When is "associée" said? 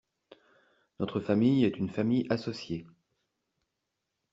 2.31-2.87